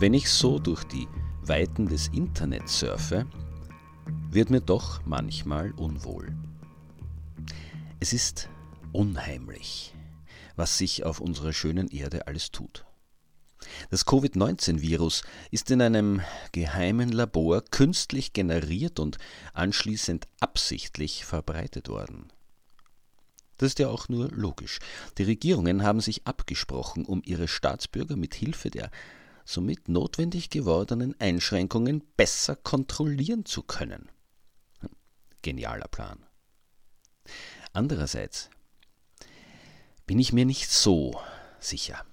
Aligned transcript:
Wenn 0.00 0.14
ich 0.14 0.30
so 0.30 0.60
durch 0.60 0.84
die 0.84 1.08
Weiten 1.42 1.88
des 1.88 2.06
Internets 2.06 2.78
surfe, 2.78 3.26
wird 4.30 4.48
mir 4.48 4.60
doch 4.60 5.04
manchmal 5.04 5.72
unwohl. 5.72 6.36
Es 7.98 8.12
ist 8.12 8.48
unheimlich, 8.92 9.92
was 10.54 10.78
sich 10.78 11.02
auf 11.02 11.18
unserer 11.18 11.52
schönen 11.52 11.88
Erde 11.88 12.28
alles 12.28 12.52
tut. 12.52 12.86
Das 13.90 14.06
Covid-19-Virus 14.06 15.24
ist 15.50 15.68
in 15.72 15.82
einem 15.82 16.20
geheimen 16.52 17.08
Labor 17.08 17.60
künstlich 17.62 18.32
generiert 18.32 19.00
und 19.00 19.18
anschließend 19.52 20.28
absichtlich 20.38 21.24
verbreitet 21.24 21.88
worden. 21.88 22.28
Das 23.56 23.70
ist 23.70 23.80
ja 23.80 23.88
auch 23.88 24.08
nur 24.08 24.30
logisch. 24.30 24.78
Die 25.18 25.24
Regierungen 25.24 25.82
haben 25.82 26.00
sich 26.00 26.24
abgesprochen, 26.24 27.04
um 27.04 27.20
ihre 27.24 27.48
Staatsbürger 27.48 28.14
mit 28.14 28.36
Hilfe 28.36 28.70
der 28.70 28.92
somit 29.48 29.88
notwendig 29.88 30.50
gewordenen 30.50 31.18
Einschränkungen 31.18 32.02
besser 32.18 32.54
kontrollieren 32.54 33.46
zu 33.46 33.62
können. 33.62 34.10
Genialer 35.40 35.88
Plan. 35.88 36.22
Andererseits 37.72 38.50
bin 40.06 40.18
ich 40.18 40.34
mir 40.34 40.44
nicht 40.44 40.70
so 40.70 41.18
sicher. 41.60 42.04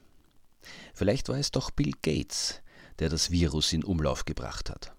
Vielleicht 0.93 1.27
war 1.27 1.37
es 1.37 1.51
doch 1.51 1.71
Bill 1.71 1.91
Gates, 2.01 2.61
der 2.99 3.09
das 3.09 3.31
Virus 3.31 3.73
in 3.73 3.83
Umlauf 3.83 4.23
gebracht 4.23 4.69
hat. 4.69 4.93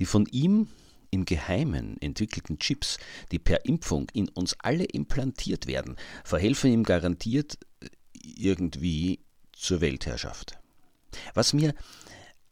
Die 0.00 0.06
von 0.06 0.26
ihm 0.26 0.66
im 1.12 1.24
Geheimen 1.24 2.00
entwickelten 2.00 2.58
Chips, 2.58 2.98
die 3.30 3.38
per 3.38 3.64
Impfung 3.64 4.08
in 4.12 4.28
uns 4.28 4.56
alle 4.58 4.84
implantiert 4.86 5.68
werden, 5.68 5.94
verhelfen 6.24 6.72
ihm 6.72 6.82
garantiert 6.82 7.58
äh, 7.78 7.86
irgendwie 8.24 9.24
zur 9.52 9.80
Weltherrschaft. 9.80 10.58
Was 11.34 11.52
mir 11.52 11.74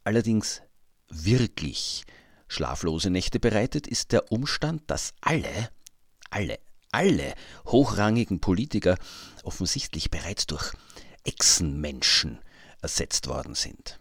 allerdings 0.05 0.63
wirklich 1.09 2.05
schlaflose 2.49 3.11
Nächte 3.11 3.41
bereitet, 3.41 3.87
ist 3.87 4.13
der 4.13 4.31
Umstand, 4.31 4.83
dass 4.89 5.15
alle, 5.21 5.71
alle, 6.31 6.59
alle 6.91 7.35
hochrangigen 7.67 8.41
Politiker 8.41 8.97
offensichtlich 9.43 10.11
bereits 10.11 10.47
durch 10.47 10.73
Echsenmenschen 11.25 12.41
ersetzt 12.81 13.27
worden 13.29 13.55
sind. 13.55 14.01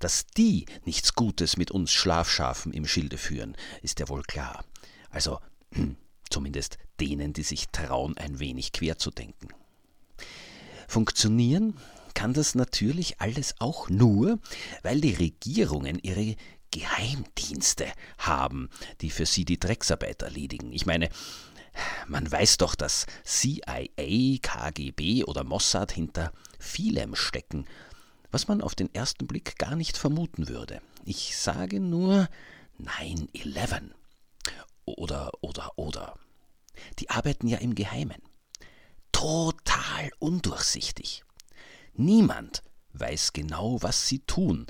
Dass 0.00 0.26
die 0.26 0.66
nichts 0.84 1.14
Gutes 1.14 1.56
mit 1.56 1.70
uns 1.70 1.92
Schlafschafen 1.92 2.72
im 2.72 2.86
Schilde 2.86 3.18
führen, 3.18 3.56
ist 3.82 4.00
ja 4.00 4.08
wohl 4.08 4.22
klar. 4.22 4.64
Also 5.10 5.38
zumindest 6.30 6.78
denen, 7.00 7.32
die 7.32 7.42
sich 7.42 7.68
trauen, 7.68 8.16
ein 8.16 8.38
wenig 8.38 8.72
quer 8.72 8.98
zu 8.98 9.10
denken. 9.10 9.48
Funktionieren 10.88 11.78
kann 12.14 12.32
das 12.32 12.54
natürlich 12.54 13.20
alles 13.20 13.54
auch 13.58 13.88
nur, 13.88 14.38
weil 14.82 15.00
die 15.00 15.14
Regierungen 15.14 15.98
ihre 15.98 16.36
Geheimdienste 16.70 17.86
haben, 18.18 18.68
die 19.00 19.10
für 19.10 19.26
sie 19.26 19.44
die 19.44 19.60
Drecksarbeit 19.60 20.22
erledigen. 20.22 20.72
Ich 20.72 20.86
meine, 20.86 21.08
man 22.08 22.30
weiß 22.30 22.58
doch, 22.58 22.74
dass 22.74 23.06
CIA, 23.24 24.38
KGB 24.42 25.24
oder 25.24 25.44
Mossad 25.44 25.92
hinter 25.92 26.32
vielem 26.58 27.14
stecken, 27.14 27.66
was 28.30 28.48
man 28.48 28.60
auf 28.60 28.74
den 28.74 28.92
ersten 28.94 29.26
Blick 29.26 29.58
gar 29.58 29.76
nicht 29.76 29.96
vermuten 29.96 30.48
würde. 30.48 30.80
Ich 31.04 31.36
sage 31.36 31.80
nur 31.80 32.28
9-11. 32.80 33.90
Oder, 34.84 35.32
oder, 35.40 35.72
oder. 35.76 36.18
Die 36.98 37.10
arbeiten 37.10 37.46
ja 37.46 37.58
im 37.58 37.74
Geheimen. 37.74 38.20
Total 39.12 40.10
undurchsichtig. 40.18 41.24
Niemand 41.94 42.62
weiß 42.92 43.32
genau, 43.32 43.82
was 43.82 44.08
sie 44.08 44.20
tun. 44.20 44.66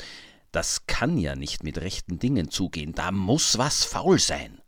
Das 0.53 0.87
kann 0.87 1.19
ja 1.19 1.35
nicht 1.35 1.65
mit 1.65 1.79
rechten 1.79 2.19
Dingen 2.19 2.51
zugehen. 2.51 2.93
Da 2.93 3.11
muss 3.11 3.59
was 3.59 3.85
faul 3.85 4.19
sein. 4.19 4.61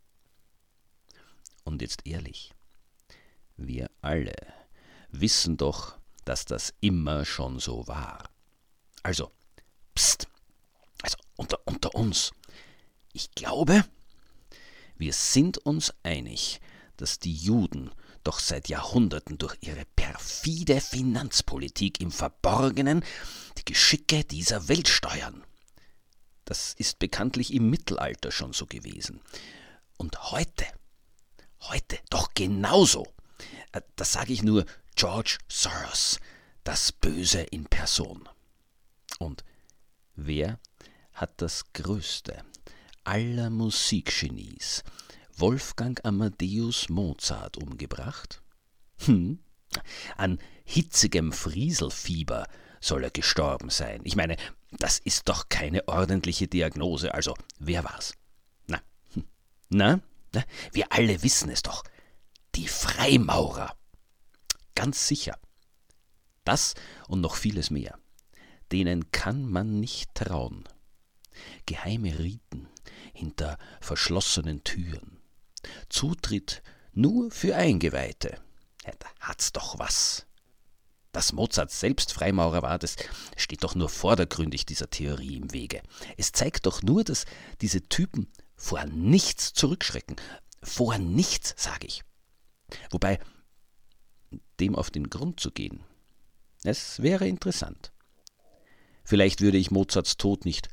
Und 1.65 1.83
jetzt 1.83 2.07
ehrlich, 2.07 2.53
wir 3.57 3.91
alle 4.01 4.35
wissen 5.11 5.57
doch, 5.57 5.99
dass 6.25 6.45
das 6.45 6.75
immer 6.81 7.25
schon 7.25 7.59
so 7.59 7.87
war. 7.87 8.31
Also, 9.03 9.31
pst, 9.95 10.27
also 11.03 11.17
unter, 11.37 11.61
unter 11.67 11.95
uns. 11.95 12.33
Ich 13.13 13.31
glaube, 13.33 13.85
wir 14.97 15.13
sind 15.13 15.59
uns 15.59 15.95
einig, 16.03 16.61
dass 16.97 17.19
die 17.19 17.35
Juden 17.35 17.91
doch 18.27 18.41
seit 18.41 18.69
Jahrhunderten 18.69 19.39
durch 19.39 19.57
ihre 19.61 19.85
perfide 19.85 20.81
Finanzpolitik 20.81 22.01
im 22.01 22.11
Verborgenen 22.11 23.05
die 23.59 23.65
Geschicke 23.65 24.25
dieser 24.25 24.69
Welt 24.69 24.89
steuern. 24.89 25.45
Das 26.45 26.75
ist 26.75 26.99
bekanntlich 26.99 27.53
im 27.53 27.71
Mittelalter 27.71 28.33
schon 28.33 28.53
so 28.53 28.67
gewesen. 28.67 29.21
Und 29.97 30.31
heute, 30.33 30.67
heute 31.61 31.99
doch 32.11 32.35
genauso. 32.35 33.07
Äh, 33.73 33.83
das 33.97 34.13
sage 34.13 34.33
ich 34.33 34.43
nur 34.43 34.65
George 34.97 35.39
Soros, 35.49 36.19
das 36.65 36.93
Böse 36.93 37.43
in 37.43 37.67
Person. 37.67 38.29
Und 39.19 39.45
wer 40.15 40.59
hat 41.13 41.41
das 41.41 41.73
größte 41.73 42.45
aller 43.05 43.51
Musikgenies, 43.51 44.83
Wolfgang 45.39 46.05
Amadeus 46.05 46.89
Mozart, 46.89 47.57
umgebracht? 47.57 48.43
Hm? 49.05 49.39
An 50.17 50.39
hitzigem 50.65 51.33
Frieselfieber 51.33 52.47
soll 52.81 53.05
er 53.05 53.11
gestorben 53.11 53.71
sein. 53.71 54.01
Ich 54.05 54.17
meine, 54.17 54.37
das 54.71 54.99
ist 54.99 55.29
doch 55.29 55.49
keine 55.49 55.87
ordentliche 55.89 56.49
Diagnose. 56.49 57.13
Also, 57.15 57.35
wer 57.59 57.85
war's? 57.85 58.15
Na, 58.67 58.81
hm. 59.13 59.25
na, 59.69 60.01
na, 60.33 60.45
wir 60.73 60.93
alle 60.93 61.23
wissen 61.23 61.51
es 61.51 61.63
doch. 61.63 61.83
Die 62.55 62.69
Freimaurer. 62.69 63.77
Ganz 64.75 65.07
sicher. 65.07 65.39
Das 66.45 66.75
und 67.09 67.21
noch 67.21 67.35
vieles 67.35 67.71
mehr 67.71 67.99
denen 68.73 69.11
kann 69.13 69.49
man 69.49 69.81
nicht 69.81 70.15
trauen. 70.15 70.65
Geheime 71.67 72.19
Riten 72.19 72.69
hinter 73.13 73.59
verschlossenen 73.81 74.65
Türen. 74.65 75.19
Zutritt 75.89 76.63
nur 76.93 77.31
für 77.31 77.57
Eingeweihte. 77.57 78.39
Ja, 78.85 78.93
da 78.99 79.09
hat's 79.21 79.53
doch 79.53 79.79
was. 79.79 80.27
Dass 81.13 81.33
Mozart 81.33 81.71
selbst 81.71 82.13
Freimaurer 82.13 82.63
war, 82.63 82.79
das 82.79 82.97
steht 83.37 83.65
doch 83.65 83.75
nur 83.75 83.89
vordergründig 83.89 84.67
dieser 84.67 84.91
Theorie 84.91 85.37
im 85.37 85.53
Wege. 85.53 85.83
Es 86.17 86.33
zeigt 86.33 86.67
doch 86.67 86.83
nur, 86.83 87.05
dass 87.05 87.25
diese 87.61 87.83
Typen 87.89 88.31
vor 88.55 88.85
nichts 88.85 89.53
zurückschrecken. 89.55 90.17
Vor 90.63 90.99
nichts, 90.99 91.55
sage 91.57 91.87
ich. 91.87 92.03
Wobei, 92.91 93.19
dem 94.61 94.75
auf 94.75 94.91
den 94.91 95.09
Grund 95.09 95.41
zu 95.41 95.51
gehen, 95.51 95.85
es 96.65 97.01
wäre 97.01 97.27
interessant. 97.29 97.93
Vielleicht 99.05 99.41
würde 99.41 99.59
ich 99.59 99.71
Mozarts 99.71 100.17
Tod 100.17 100.45
nicht 100.45 100.69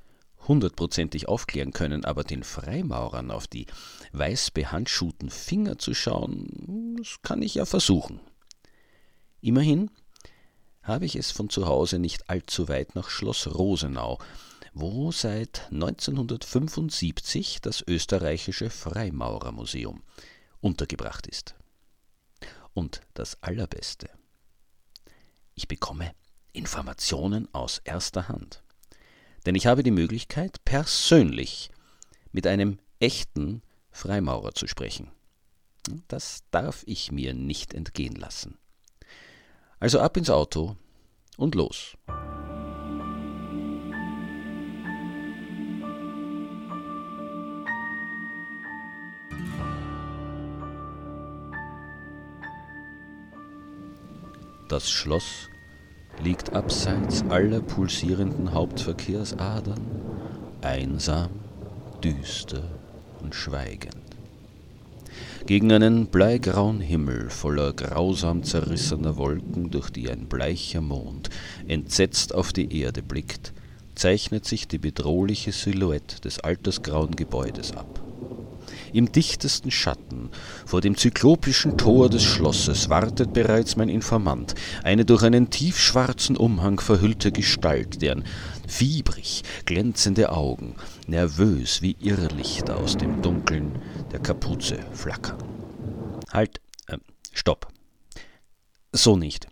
hundertprozentig 0.48 1.28
aufklären 1.28 1.72
können, 1.72 2.06
aber 2.06 2.24
den 2.24 2.44
Freimaurern 2.44 3.32
auf 3.32 3.48
die 3.48 3.68
weiß 4.12 4.52
behandschuhten 4.52 5.30
Finger 5.30 5.78
zu 5.78 5.94
schauen, 5.94 6.96
das 6.98 7.22
kann 7.22 7.42
ich 7.42 7.56
ja 7.56 7.66
versuchen. 7.66 8.20
Immerhin 9.42 9.90
habe 10.84 11.06
ich 11.06 11.16
es 11.16 11.32
von 11.32 11.50
zu 11.50 11.66
Hause 11.66 12.00
nicht 12.00 12.30
allzu 12.30 12.68
weit 12.68 12.96
nach 12.96 13.10
Schloss 13.10 13.48
Rosenau, 13.48 14.20
wo 14.74 15.12
seit 15.12 15.68
1975 15.72 17.62
das 17.62 17.84
österreichische 17.88 18.70
Freimaurermuseum 18.70 20.02
untergebracht 20.62 21.28
ist. 21.28 21.56
Und 22.74 23.02
das 23.14 23.42
Allerbeste. 23.44 24.10
Ich 25.54 25.68
bekomme 25.68 26.12
Informationen 26.54 27.48
aus 27.54 27.80
erster 27.84 28.28
Hand. 28.28 28.63
Denn 29.46 29.56
ich 29.56 29.68
habe 29.68 29.84
die 29.84 29.92
Möglichkeit, 29.92 30.64
persönlich 30.66 31.70
mit 32.32 32.48
einem 32.48 32.80
echten 33.00 33.62
Freimaurer 33.92 34.54
zu 34.54 34.68
sprechen. 34.68 35.12
Das 36.08 36.44
darf 36.52 36.84
ich 36.86 37.12
mir 37.12 37.34
nicht 37.34 37.74
entgehen 37.74 38.16
lassen. 38.16 38.58
Also 39.80 40.00
ab 40.00 40.16
ins 40.16 40.30
Auto 40.30 40.78
und 41.38 41.56
los. 41.56 41.98
Das 54.70 54.90
Schloss 54.90 55.50
liegt 56.22 56.54
abseits 56.54 57.24
aller 57.30 57.62
pulsierenden 57.62 58.54
Hauptverkehrsadern, 58.54 59.82
einsam, 60.62 61.30
düster 62.04 62.64
und 63.22 63.34
schweigend. 63.36 63.96
Gegen 65.46 65.72
einen 65.72 66.08
bleigrauen 66.08 66.80
Himmel 66.80 67.30
voller 67.30 67.74
grausam 67.74 68.44
zerrissener 68.44 69.18
Wolken, 69.18 69.72
durch 69.72 69.90
die 69.90 70.10
ein 70.10 70.28
bleicher 70.28 70.82
Mond 70.82 71.30
entsetzt 71.68 72.34
auf 72.34 72.54
die 72.54 72.80
Erde 72.80 73.04
blickt, 73.04 73.54
zeichnet 73.96 74.46
sich 74.46 74.68
die 74.68 74.78
bedrohliche 74.78 75.52
Silhouette 75.52 76.22
des 76.22 76.40
altersgrauen 76.40 77.16
Gebäudes 77.16 77.76
ab. 77.76 78.03
Im 78.94 79.12
dichtesten 79.12 79.72
Schatten 79.72 80.30
vor 80.66 80.80
dem 80.80 80.96
zyklopischen 80.96 81.78
Tor 81.78 82.10
des 82.10 82.24
Schlosses 82.24 82.90
wartet 82.90 83.34
bereits 83.34 83.76
mein 83.76 83.90
Informant, 83.90 84.54
eine 84.84 85.04
durch 85.04 85.24
einen 85.24 85.50
tiefschwarzen 85.50 86.38
Umhang 86.38 86.80
verhüllte 86.80 87.32
Gestalt, 87.32 88.04
deren 88.04 88.24
fiebrig 88.68 89.44
glänzende 89.66 90.32
Augen 90.32 90.76
nervös 91.08 91.82
wie 91.82 91.98
Irrlichter 92.00 92.78
aus 92.78 92.96
dem 92.96 93.24
Dunkeln 93.24 93.82
der 94.12 94.20
Kapuze 94.20 94.78
flackern. 94.94 95.38
Halt, 96.32 96.62
äh, 96.88 96.98
stopp. 97.34 97.68
So 98.92 99.18
nicht. 99.18 99.48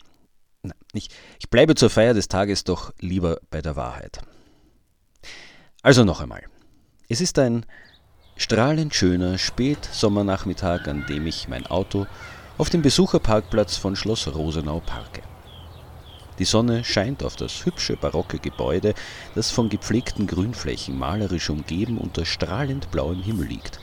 Ich, 0.93 1.09
ich 1.39 1.49
bleibe 1.49 1.73
zur 1.73 1.89
Feier 1.89 2.13
des 2.13 2.27
Tages 2.27 2.63
doch 2.63 2.93
lieber 2.99 3.39
bei 3.49 3.61
der 3.61 3.75
Wahrheit. 3.75 4.19
Also 5.81 6.03
noch 6.03 6.21
einmal. 6.21 6.43
Es 7.09 7.21
ist 7.21 7.39
ein 7.39 7.65
strahlend 8.41 8.95
schöner 8.95 9.37
Spätsommernachmittag, 9.37 10.87
an 10.87 11.05
dem 11.07 11.27
ich 11.27 11.47
mein 11.47 11.67
Auto 11.67 12.07
auf 12.57 12.71
dem 12.71 12.81
Besucherparkplatz 12.81 13.77
von 13.77 13.95
Schloss 13.95 14.27
Rosenau 14.27 14.79
parke. 14.79 15.21
Die 16.39 16.45
Sonne 16.45 16.83
scheint 16.83 17.23
auf 17.23 17.35
das 17.35 17.65
hübsche 17.65 17.97
barocke 17.97 18.39
Gebäude, 18.39 18.95
das 19.35 19.51
von 19.51 19.69
gepflegten 19.69 20.25
Grünflächen 20.25 20.97
malerisch 20.97 21.51
umgeben 21.51 21.99
unter 21.99 22.25
strahlend 22.25 22.89
blauem 22.89 23.21
Himmel 23.21 23.45
liegt. 23.45 23.79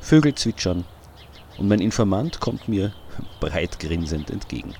Vögel 0.00 0.34
zwitschern 0.34 0.86
und 1.58 1.68
mein 1.68 1.80
Informant 1.80 2.40
kommt 2.40 2.68
mir 2.68 2.94
breit 3.40 3.78
grinsend 3.78 4.30
entgegen. 4.30 4.74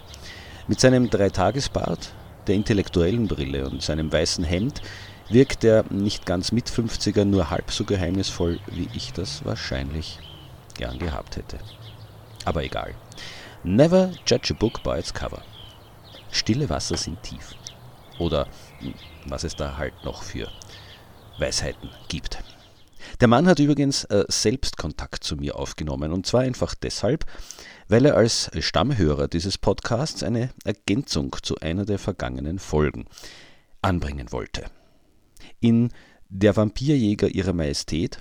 Mit 0.69 0.81
seinem 0.81 1.11
Dreitagesbart, 1.11 2.15
der 2.47 2.55
intellektuellen 2.55 3.29
Brille 3.29 3.69
und 3.69 3.83
seinem 3.83 4.11
weißen 4.11 4.45
Hemd 4.45 4.81
wirkt 5.29 5.63
der 5.63 5.85
nicht 5.91 6.27
ganz 6.27 6.53
mit 6.53 6.71
50er 6.71 7.25
nur 7.25 7.51
halb 7.51 7.71
so 7.71 7.85
geheimnisvoll, 7.85 8.61
wie 8.67 8.89
ich 8.95 9.13
das 9.13 9.45
wahrscheinlich 9.45 10.19
gern 10.75 10.99
gehabt 10.99 11.37
hätte. 11.37 11.59
Aber 12.45 12.63
egal. 12.65 12.95
Never 13.65 14.13
judge 14.27 14.55
a 14.55 14.57
book 14.57 14.83
by 14.83 14.99
its 14.99 15.13
cover. 15.13 15.43
Stille 16.31 16.69
Wasser 16.71 16.97
sind 16.97 17.23
tief. 17.23 17.55
Oder 18.19 18.47
hm, 18.79 18.95
was 19.27 19.45
es 19.45 19.57
da 19.57 19.77
halt 19.77 19.95
noch 20.05 20.23
für 20.23 20.49
Weisheiten 21.39 21.91
gibt. 22.09 22.43
Der 23.21 23.29
Mann 23.29 23.47
hat 23.47 23.59
übrigens 23.59 24.05
äh, 24.05 24.25
selbst 24.29 24.77
Kontakt 24.77 25.25
zu 25.25 25.37
mir 25.37 25.57
aufgenommen 25.57 26.13
und 26.13 26.27
zwar 26.27 26.43
einfach 26.43 26.75
deshalb, 26.75 27.25
weil 27.89 28.05
er 28.05 28.17
als 28.17 28.51
Stammhörer 28.59 29.29
dieses 29.29 29.59
Podcasts 29.59 30.23
eine 30.23 30.51
Ergänzung 30.65 31.35
zu 31.43 31.57
einer 31.57 31.85
der 31.85 31.99
vergangenen 31.99 32.59
Folgen 32.59 33.07
anbringen 33.81 34.33
wollte. 34.33 34.67
In 35.61 35.91
Der 36.29 36.57
Vampirjäger 36.57 37.29
ihrer 37.29 37.53
Majestät 37.53 38.21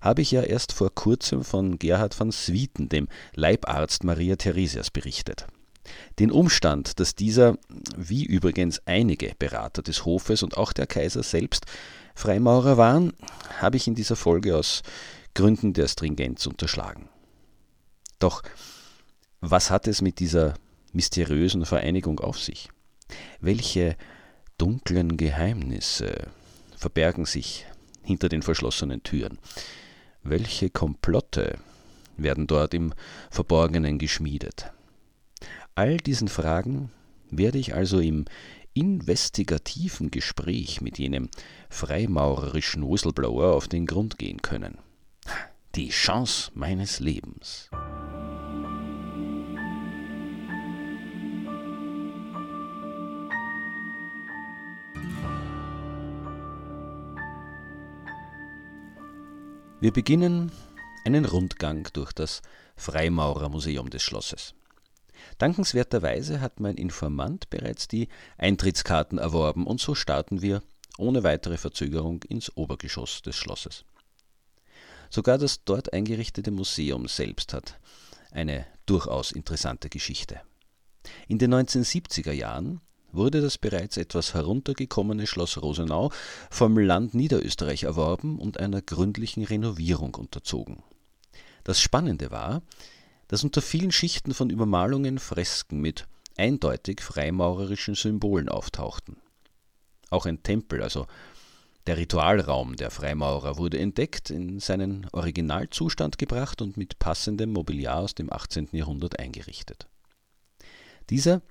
habe 0.00 0.22
ich 0.22 0.30
ja 0.30 0.42
erst 0.42 0.72
vor 0.72 0.94
kurzem 0.94 1.44
von 1.44 1.78
Gerhard 1.78 2.18
van 2.18 2.32
Swieten, 2.32 2.88
dem 2.88 3.08
Leibarzt 3.34 4.04
Maria 4.04 4.36
Theresias, 4.36 4.90
berichtet. 4.90 5.46
Den 6.18 6.30
Umstand, 6.30 6.98
dass 6.98 7.14
dieser, 7.14 7.58
wie 7.96 8.24
übrigens 8.24 8.80
einige 8.86 9.34
Berater 9.38 9.82
des 9.82 10.04
Hofes 10.04 10.42
und 10.42 10.56
auch 10.56 10.72
der 10.72 10.86
Kaiser 10.86 11.22
selbst, 11.22 11.66
Freimaurer 12.14 12.76
waren, 12.76 13.12
habe 13.60 13.76
ich 13.76 13.86
in 13.86 13.94
dieser 13.94 14.16
Folge 14.16 14.56
aus 14.56 14.82
Gründen 15.34 15.72
der 15.72 15.88
Stringenz 15.88 16.46
unterschlagen. 16.46 17.08
Doch 18.18 18.42
was 19.40 19.70
hat 19.70 19.88
es 19.88 20.00
mit 20.00 20.20
dieser 20.20 20.54
mysteriösen 20.92 21.66
Vereinigung 21.66 22.20
auf 22.20 22.40
sich? 22.40 22.70
Welche 23.40 23.96
dunklen 24.56 25.16
Geheimnisse 25.16 26.30
verbergen 26.84 27.24
sich 27.24 27.64
hinter 28.02 28.28
den 28.28 28.42
verschlossenen 28.42 29.02
Türen? 29.02 29.38
Welche 30.22 30.68
Komplotte 30.68 31.56
werden 32.18 32.46
dort 32.46 32.74
im 32.74 32.92
Verborgenen 33.30 33.98
geschmiedet? 33.98 34.70
All 35.74 35.96
diesen 35.96 36.28
Fragen 36.28 36.90
werde 37.30 37.56
ich 37.56 37.74
also 37.74 38.00
im 38.00 38.26
investigativen 38.74 40.10
Gespräch 40.10 40.82
mit 40.82 40.98
jenem 40.98 41.30
freimaurerischen 41.70 42.86
Whistleblower 42.86 43.54
auf 43.54 43.66
den 43.66 43.86
Grund 43.86 44.18
gehen 44.18 44.42
können. 44.42 44.76
Die 45.76 45.88
Chance 45.88 46.50
meines 46.54 47.00
Lebens. 47.00 47.70
Wir 59.84 59.92
beginnen 59.92 60.50
einen 61.04 61.26
Rundgang 61.26 61.86
durch 61.92 62.14
das 62.14 62.40
Freimaurermuseum 62.74 63.90
des 63.90 64.02
Schlosses. 64.02 64.54
Dankenswerterweise 65.36 66.40
hat 66.40 66.58
mein 66.58 66.76
Informant 66.76 67.50
bereits 67.50 67.86
die 67.86 68.08
Eintrittskarten 68.38 69.18
erworben 69.18 69.66
und 69.66 69.82
so 69.82 69.94
starten 69.94 70.40
wir 70.40 70.62
ohne 70.96 71.22
weitere 71.22 71.58
Verzögerung 71.58 72.22
ins 72.22 72.56
Obergeschoss 72.56 73.20
des 73.20 73.36
Schlosses. 73.36 73.84
Sogar 75.10 75.36
das 75.36 75.64
dort 75.64 75.92
eingerichtete 75.92 76.50
Museum 76.50 77.06
selbst 77.06 77.52
hat 77.52 77.78
eine 78.30 78.64
durchaus 78.86 79.32
interessante 79.32 79.90
Geschichte. 79.90 80.40
In 81.28 81.36
den 81.36 81.52
1970er 81.52 82.32
Jahren 82.32 82.80
wurde 83.14 83.40
das 83.40 83.58
bereits 83.58 83.96
etwas 83.96 84.34
heruntergekommene 84.34 85.26
Schloss 85.26 85.60
Rosenau 85.60 86.10
vom 86.50 86.78
Land 86.78 87.14
Niederösterreich 87.14 87.84
erworben 87.84 88.38
und 88.38 88.60
einer 88.60 88.82
gründlichen 88.82 89.44
Renovierung 89.44 90.14
unterzogen. 90.14 90.82
Das 91.64 91.80
Spannende 91.80 92.30
war, 92.30 92.62
dass 93.28 93.44
unter 93.44 93.62
vielen 93.62 93.92
Schichten 93.92 94.34
von 94.34 94.50
Übermalungen 94.50 95.18
Fresken 95.18 95.80
mit 95.80 96.06
eindeutig 96.36 97.00
freimaurerischen 97.00 97.94
Symbolen 97.94 98.48
auftauchten. 98.48 99.16
Auch 100.10 100.26
ein 100.26 100.42
Tempel, 100.42 100.82
also 100.82 101.06
der 101.86 101.96
Ritualraum 101.96 102.76
der 102.76 102.90
Freimaurer, 102.90 103.58
wurde 103.58 103.78
entdeckt, 103.78 104.30
in 104.30 104.58
seinen 104.60 105.06
Originalzustand 105.12 106.18
gebracht 106.18 106.62
und 106.62 106.76
mit 106.76 106.98
passendem 106.98 107.52
Mobiliar 107.52 107.98
aus 107.98 108.14
dem 108.14 108.32
18. 108.32 108.68
Jahrhundert 108.72 109.18
eingerichtet. 109.18 109.86
Dieser 111.10 111.42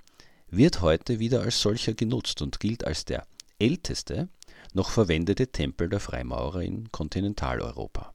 wird 0.56 0.80
heute 0.80 1.18
wieder 1.18 1.42
als 1.42 1.60
solcher 1.60 1.94
genutzt 1.94 2.42
und 2.42 2.60
gilt 2.60 2.86
als 2.86 3.04
der 3.04 3.26
älteste 3.58 4.28
noch 4.72 4.90
verwendete 4.90 5.48
Tempel 5.48 5.88
der 5.88 6.00
Freimaurer 6.00 6.62
in 6.62 6.90
Kontinentaleuropa. 6.90 8.12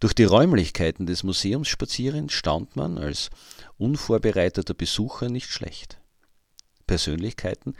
Durch 0.00 0.14
die 0.14 0.24
Räumlichkeiten 0.24 1.06
des 1.06 1.22
Museums 1.22 1.68
spazierend 1.68 2.30
staunt 2.30 2.76
man 2.76 2.98
als 2.98 3.30
unvorbereiteter 3.78 4.74
Besucher 4.74 5.30
nicht 5.30 5.48
schlecht. 5.48 5.98
Persönlichkeiten, 6.86 7.74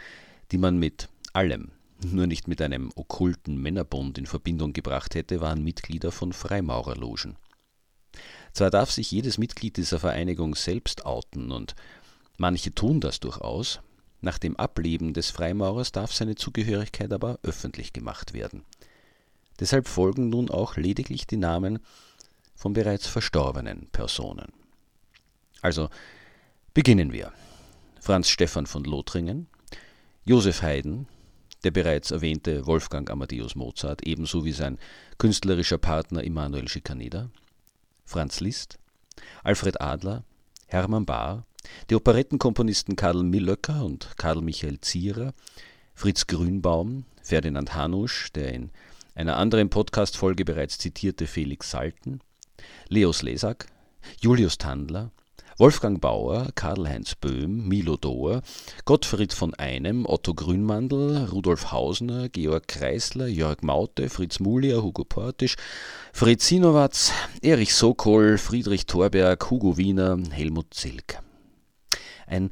die 0.50 0.58
man 0.58 0.78
mit 0.78 1.08
allem, 1.35 1.73
nur 2.02 2.26
nicht 2.26 2.49
mit 2.49 2.62
einem 2.62 2.90
okkulten 2.94 3.61
Männerbund 3.61 4.16
in 4.18 4.26
Verbindung 4.26 4.73
gebracht 4.73 5.14
hätte, 5.14 5.40
waren 5.40 5.62
Mitglieder 5.62 6.11
von 6.11 6.32
Freimaurerlogen. 6.32 7.37
Zwar 8.52 8.70
darf 8.70 8.90
sich 8.90 9.11
jedes 9.11 9.37
Mitglied 9.37 9.76
dieser 9.76 10.00
Vereinigung 10.00 10.54
selbst 10.54 11.04
outen 11.04 11.52
und 11.52 11.75
Manche 12.37 12.75
tun 12.75 13.00
das 13.00 13.21
durchaus, 13.21 13.81
Nach 14.23 14.38
dem 14.38 14.57
Ableben 14.57 15.12
des 15.12 15.31
Freimaurers 15.31 15.93
darf 15.93 16.12
seine 16.12 16.35
Zugehörigkeit 16.35 17.12
aber 17.12 17.38
öffentlich 17.43 17.93
gemacht 17.93 18.33
werden. 18.33 18.64
Deshalb 19.61 19.88
folgen 19.88 20.31
nun 20.31 20.50
auch 20.50 20.76
lediglich 20.76 21.26
die 21.26 21.37
Namen 21.37 21.78
von 22.55 22.73
bereits 22.73 23.07
verstorbenen 23.07 23.88
Personen. 23.93 24.52
Also 25.62 25.90
beginnen 26.75 27.12
wir. 27.12 27.33
Franz 28.00 28.28
Stephan 28.28 28.66
von 28.66 28.85
Lothringen, 28.85 29.49
Josef 30.25 30.62
Haydn, 30.62 31.07
der 31.64 31.71
bereits 31.71 32.11
erwähnte 32.11 32.66
Wolfgang 32.66 33.11
Amadeus 33.11 33.55
Mozart, 33.55 34.07
ebenso 34.07 34.45
wie 34.45 34.52
sein 34.52 34.78
künstlerischer 35.19 35.78
Partner 35.78 36.23
Immanuel 36.23 36.69
Schikaneder, 36.69 37.31
Franz 38.05 38.40
Liszt, 38.40 38.78
Alfred 39.43 39.81
Adler, 39.81 40.25
Hermann 40.66 41.07
Bahr, 41.07 41.47
die 41.90 41.94
Operettenkomponisten 41.94 42.96
Karl 42.96 43.23
Millöcker 43.23 43.85
und 43.85 44.16
Karl 44.16 44.42
Michael 44.42 44.80
Zierer, 44.80 45.32
Fritz 45.94 46.26
Grünbaum, 46.26 47.04
Ferdinand 47.23 47.75
Hanusch, 47.75 48.30
der 48.32 48.52
in 48.52 48.70
einer 49.14 49.37
anderen 49.37 49.70
Podcast-Folge 49.70 50.44
bereits 50.44 50.78
zitierte 50.78 51.26
Felix 51.26 51.70
Salten, 51.70 52.20
Leos 52.88 53.23
Lesak, 53.23 53.66
Julius 54.20 54.58
Tandler, 54.58 55.11
Wolfgang 55.58 56.02
Bauer, 56.02 56.49
Karl-Heinz 56.54 57.14
Böhm, 57.14 57.66
Milo 57.66 57.96
Dohr, 57.96 58.42
Gottfried 58.85 59.32
von 59.32 59.54
Einem, 59.54 60.04
Otto 60.04 60.35
Grünmandl, 60.35 61.28
Rudolf 61.32 61.73
Hausner, 61.73 62.28
Georg 62.28 62.68
Kreisler, 62.68 63.26
Jörg 63.26 63.62
Maute, 63.62 64.11
Fritz 64.11 64.38
Mulier, 64.38 64.82
Hugo 64.82 65.04
Portisch, 65.04 65.56
Fritz 66.12 66.49
Sinowatz, 66.49 67.11
Erich 67.40 67.75
Sokol, 67.75 68.37
Friedrich 68.37 68.85
Thorberg, 68.85 69.50
Hugo 69.50 69.78
Wiener, 69.78 70.18
Helmut 70.30 70.75
Zilk. 70.75 71.25
Ein 72.26 72.50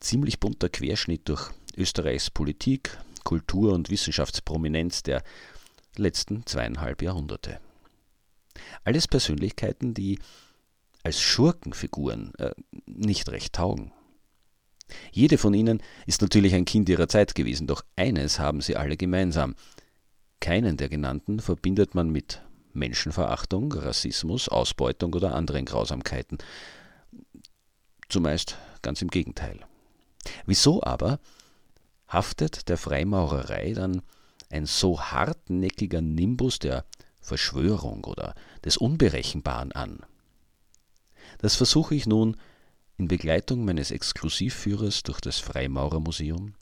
ziemlich 0.00 0.40
bunter 0.40 0.68
Querschnitt 0.68 1.28
durch 1.28 1.50
Österreichs 1.76 2.30
Politik, 2.30 2.98
Kultur 3.24 3.72
und 3.72 3.90
Wissenschaftsprominenz 3.90 5.02
der 5.02 5.22
letzten 5.96 6.44
zweieinhalb 6.46 7.02
Jahrhunderte. 7.02 7.60
Alles 8.84 9.08
Persönlichkeiten, 9.08 9.94
die 9.94 10.18
als 11.02 11.20
Schurkenfiguren 11.20 12.34
äh, 12.38 12.52
nicht 12.86 13.28
recht 13.30 13.54
taugen. 13.54 13.92
Jede 15.12 15.38
von 15.38 15.54
ihnen 15.54 15.82
ist 16.06 16.22
natürlich 16.22 16.54
ein 16.54 16.64
Kind 16.64 16.88
ihrer 16.88 17.08
Zeit 17.08 17.34
gewesen, 17.34 17.66
doch 17.66 17.84
eines 17.96 18.38
haben 18.38 18.60
sie 18.60 18.76
alle 18.76 18.96
gemeinsam. 18.96 19.54
Keinen 20.40 20.76
der 20.76 20.88
genannten 20.88 21.40
verbindet 21.40 21.94
man 21.94 22.10
mit 22.10 22.42
Menschenverachtung, 22.74 23.72
Rassismus, 23.72 24.48
Ausbeutung 24.48 25.14
oder 25.14 25.34
anderen 25.34 25.64
Grausamkeiten. 25.64 26.38
Zumeist 28.08 28.58
ganz 28.84 29.02
im 29.02 29.08
Gegenteil. 29.08 29.58
Wieso 30.46 30.82
aber 30.82 31.18
haftet 32.06 32.68
der 32.68 32.78
Freimaurerei 32.78 33.72
dann 33.72 34.02
ein 34.50 34.66
so 34.66 35.00
hartnäckiger 35.00 36.00
Nimbus 36.00 36.60
der 36.60 36.84
Verschwörung 37.20 38.04
oder 38.04 38.34
des 38.64 38.76
Unberechenbaren 38.76 39.72
an? 39.72 39.98
Das 41.38 41.56
versuche 41.56 41.96
ich 41.96 42.06
nun 42.06 42.36
in 42.96 43.08
Begleitung 43.08 43.64
meines 43.64 43.90
Exklusivführers 43.90 45.02
durch 45.02 45.20
das 45.20 45.40
Freimaurermuseum 45.40 46.54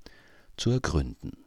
zu 0.56 0.70
ergründen. 0.70 1.41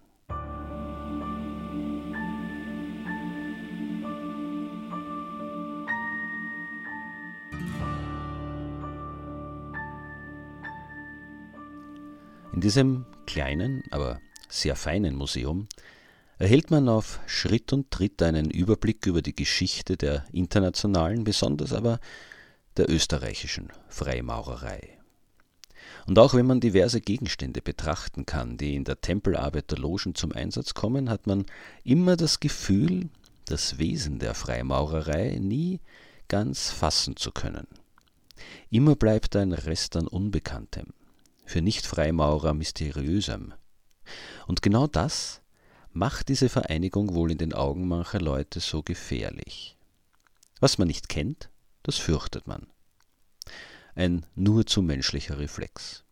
In 12.56 12.62
diesem 12.62 13.06
kleinen, 13.26 13.84
aber 13.92 14.22
sehr 14.48 14.78
feinen 14.78 15.14
Museum 15.14 15.68
erhält 16.38 16.72
man 16.72 16.88
auf 16.88 17.20
Schritt 17.28 17.74
und 17.74 17.92
Tritt 17.92 18.22
einen 18.22 18.50
Überblick 18.50 19.06
über 19.08 19.22
die 19.22 19.36
Geschichte 19.36 19.98
der 19.98 20.26
internationalen, 20.32 21.26
besonders 21.26 21.74
aber 21.74 22.00
der 22.78 22.90
österreichischen 22.90 23.74
Freimaurerei. 23.90 24.98
Und 26.08 26.18
auch 26.18 26.34
wenn 26.34 26.46
man 26.46 26.62
diverse 26.62 27.02
Gegenstände 27.02 27.62
betrachten 27.62 28.26
kann, 28.26 28.56
die 28.56 28.76
in 28.76 28.86
der 28.86 29.02
Tempelarbeit 29.02 29.72
der 29.72 29.80
Logen 29.80 30.16
zum 30.16 30.32
Einsatz 30.32 30.74
kommen, 30.74 31.10
hat 31.10 31.28
man 31.28 31.46
immer 31.84 32.16
das 32.16 32.40
Gefühl, 32.40 33.10
das 33.48 33.80
Wesen 33.80 34.18
der 34.18 34.34
Freimaurerei 34.34 35.40
nie 35.42 35.82
ganz 36.30 36.72
fassen 36.72 37.18
zu 37.18 37.34
können. 37.34 37.68
Immer 38.70 38.96
bleibt 38.96 39.36
ein 39.36 39.52
Rest 39.52 39.98
an 39.98 40.08
Unbekanntem, 40.08 40.94
für 41.46 41.62
Nicht-Freimaurer 41.62 42.54
mysteriösem. 42.54 43.54
Und 44.48 44.62
genau 44.62 44.88
das 44.88 45.42
macht 45.92 46.30
diese 46.30 46.50
Vereinigung 46.50 47.16
wohl 47.16 47.32
in 47.32 47.38
den 47.38 47.54
Augen 47.54 47.88
mancher 47.88 48.20
Leute 48.20 48.60
so 48.60 48.84
gefährlich. 48.84 49.78
Was 50.60 50.78
man 50.78 50.88
nicht 50.88 51.10
kennt, 51.10 51.50
das 51.84 51.98
fürchtet 51.98 52.48
man. 52.48 52.68
Ein 53.96 54.26
nur 54.36 54.66
zu 54.66 54.82
menschlicher 54.82 55.40
Reflex. 55.40 56.04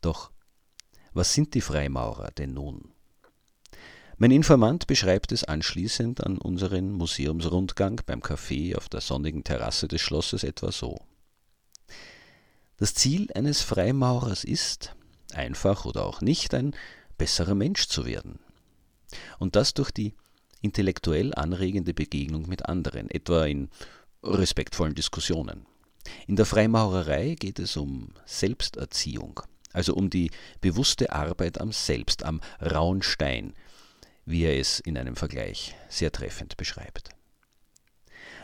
Doch 0.00 0.32
was 1.12 1.34
sind 1.34 1.54
die 1.54 1.60
Freimaurer 1.60 2.30
denn 2.30 2.54
nun? 2.54 2.92
Mein 4.16 4.30
Informant 4.30 4.86
beschreibt 4.86 5.32
es 5.32 5.44
anschließend 5.44 6.24
an 6.24 6.38
unseren 6.38 6.92
Museumsrundgang 6.92 8.00
beim 8.04 8.20
Café 8.20 8.76
auf 8.76 8.88
der 8.88 9.00
sonnigen 9.00 9.44
Terrasse 9.44 9.88
des 9.88 10.00
Schlosses 10.02 10.44
etwa 10.44 10.70
so. 10.70 10.98
Das 12.80 12.94
Ziel 12.94 13.30
eines 13.34 13.60
Freimaurers 13.60 14.42
ist, 14.42 14.96
einfach 15.34 15.84
oder 15.84 16.06
auch 16.06 16.22
nicht, 16.22 16.54
ein 16.54 16.74
besserer 17.18 17.54
Mensch 17.54 17.88
zu 17.88 18.06
werden. 18.06 18.38
Und 19.38 19.54
das 19.54 19.74
durch 19.74 19.90
die 19.90 20.14
intellektuell 20.62 21.34
anregende 21.34 21.92
Begegnung 21.92 22.48
mit 22.48 22.64
anderen, 22.70 23.10
etwa 23.10 23.44
in 23.44 23.68
respektvollen 24.22 24.94
Diskussionen. 24.94 25.66
In 26.26 26.36
der 26.36 26.46
Freimaurerei 26.46 27.36
geht 27.38 27.58
es 27.58 27.76
um 27.76 28.14
Selbsterziehung, 28.24 29.40
also 29.74 29.94
um 29.94 30.08
die 30.08 30.30
bewusste 30.62 31.12
Arbeit 31.12 31.60
am 31.60 31.72
Selbst, 31.72 32.24
am 32.24 32.40
rauen 32.62 33.02
Stein, 33.02 33.52
wie 34.24 34.44
er 34.44 34.58
es 34.58 34.80
in 34.80 34.96
einem 34.96 35.16
Vergleich 35.16 35.76
sehr 35.90 36.12
treffend 36.12 36.56
beschreibt. 36.56 37.10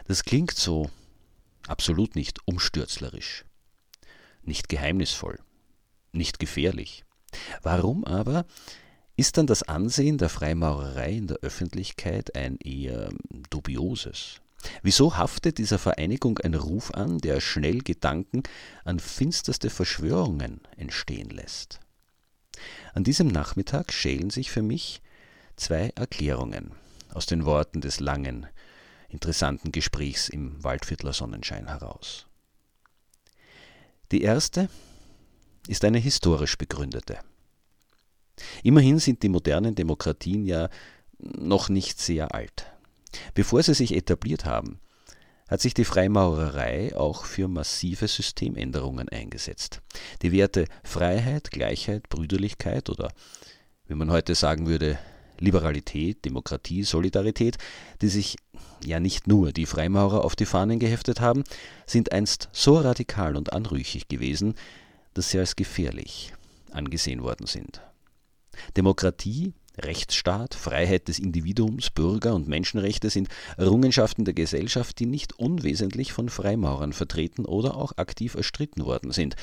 Das 0.07 0.25
klingt 0.25 0.53
so 0.53 0.91
absolut 1.67 2.17
nicht 2.17 2.41
umstürzlerisch, 2.45 3.46
nicht 4.47 4.69
geheimnisvoll, 4.69 5.39
nicht 6.13 6.39
gefährlich. 6.39 7.05
Warum 7.63 8.05
aber 8.05 8.47
ist 9.17 9.37
dann 9.37 9.47
das 9.47 9.63
Ansehen 9.63 10.19
der 10.19 10.29
Freimaurerei 10.29 11.13
in 11.13 11.27
der 11.27 11.39
Öffentlichkeit 11.39 12.37
ein 12.37 12.59
eher 12.59 13.11
dubioses? 13.51 14.41
Wieso 14.83 15.17
haftet 15.17 15.59
dieser 15.59 15.79
Vereinigung 15.79 16.39
ein 16.39 16.55
Ruf 16.55 16.91
an, 16.93 17.19
der 17.19 17.41
schnell 17.41 17.79
Gedanken 17.79 18.43
an 18.85 18.99
finsterste 18.99 19.71
Verschwörungen 19.71 20.61
entstehen 20.77 21.31
lässt? 21.31 21.81
An 22.95 23.05
diesem 23.05 23.29
Nachmittag 23.29 23.93
schälen 23.93 24.31
sich 24.31 24.51
für 24.51 24.63
mich 24.63 25.03
zwei 25.57 25.93
Erklärungen 25.95 26.73
aus 27.13 27.27
den 27.27 27.45
Worten 27.45 27.81
des 27.81 28.01
langen, 28.01 28.47
interessanten 29.09 29.73
Gesprächs 29.73 30.29
im 30.29 30.63
Waldviertler 30.63 31.13
Sonnenschein 31.13 31.69
heraus. 31.69 32.27
Die 34.13 34.23
erste 34.23 34.69
ist 35.67 35.85
eine 35.85 35.99
historisch 35.99 36.57
begründete. 36.57 37.19
Immerhin 38.63 38.99
sind 38.99 39.23
die 39.23 39.29
modernen 39.29 39.75
Demokratien 39.75 40.45
ja 40.45 40.69
noch 41.19 41.69
nicht 41.69 42.01
sehr 42.01 42.35
alt. 42.35 42.67
Bevor 43.35 43.63
sie 43.63 43.75
sich 43.75 43.95
etabliert 43.95 44.45
haben, 44.45 44.81
hat 45.49 45.61
sich 45.61 45.75
die 45.75 45.85
Freimaurerei 45.85 46.97
auch 46.97 47.25
für 47.25 47.49
massive 47.49 48.09
Systemänderungen 48.09 49.09
eingesetzt. 49.09 49.81
Die 50.23 50.33
Werte 50.33 50.67
Freiheit, 50.83 51.51
Gleichheit, 51.51 52.09
Brüderlichkeit 52.09 52.91
oder, 52.91 53.13
wie 53.87 53.95
man 53.95 54.11
heute 54.11 54.35
sagen 54.35 54.67
würde, 54.67 54.99
Liberalität, 55.39 56.25
Demokratie, 56.25 56.83
Solidarität, 56.83 57.59
die 58.01 58.09
sich 58.09 58.37
ja 58.85 59.01
nicht 59.01 59.27
nur 59.27 59.53
die 59.53 59.67
Freimaurer 59.67 60.25
auf 60.25 60.37
die 60.37 60.47
Fahnen 60.47 60.79
geheftet 60.79 61.21
haben, 61.21 61.45
sind 61.87 62.13
einst 62.13 62.49
so 62.53 62.79
radikal 62.79 63.37
und 63.37 63.53
anrüchig 63.53 64.09
gewesen, 64.09 64.55
dass 65.15 65.31
sie 65.31 65.39
als 65.39 65.57
gefährlich 65.57 66.33
angesehen 66.71 67.23
worden 67.23 67.47
sind. 67.47 67.81
Demokratie 68.77 69.55
Rechtsstaat, 69.79 70.55
Freiheit 70.55 71.09
des 71.09 71.19
Individuums, 71.19 71.91
Bürger 71.91 72.35
und 72.35 72.49
Menschenrechte 72.49 73.11
sind 73.11 73.29
Errungenschaften 73.59 74.25
der 74.25 74.35
Gesellschaft, 74.35 74.99
die 74.99 75.07
nicht 75.07 75.39
unwesentlich 75.39 76.13
von 76.13 76.29
Freimaurern 76.29 76.93
vertreten 76.93 77.45
oder 77.45 77.77
auch 77.77 77.93
aktiv 77.97 78.35
erstritten 78.35 78.85
worden 78.85 79.13
sind. 79.13 79.37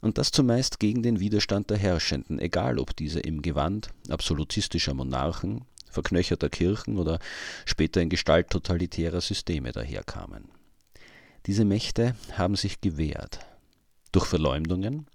Und 0.00 0.18
das 0.18 0.32
zumeist 0.32 0.80
gegen 0.80 1.02
den 1.02 1.18
Widerstand 1.18 1.70
der 1.70 1.78
Herrschenden, 1.78 2.38
egal 2.38 2.78
ob 2.78 2.94
diese 2.94 3.20
im 3.20 3.40
Gewand 3.40 3.88
absolutistischer 4.10 4.92
Monarchen, 4.92 5.64
verknöcherter 5.94 6.50
Kirchen 6.50 6.98
oder 6.98 7.18
später 7.64 8.02
in 8.02 8.10
Gestalt 8.10 8.50
totalitärer 8.50 9.20
Systeme 9.20 9.72
daherkamen. 9.72 10.48
Diese 11.46 11.64
Mächte 11.64 12.14
haben 12.32 12.56
sich 12.56 12.80
gewehrt, 12.80 13.40
Durch 14.12 14.26
Verleumdungen, 14.26 15.06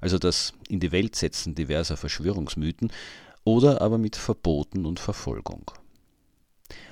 also 0.00 0.18
das 0.18 0.52
in 0.68 0.80
die 0.80 0.92
Welt 0.92 1.16
setzen 1.16 1.54
diverser 1.54 1.96
Verschwörungsmythen, 1.96 2.92
oder 3.44 3.80
aber 3.80 3.98
mit 3.98 4.16
Verboten 4.16 4.84
und 4.84 5.00
Verfolgung. 5.00 5.70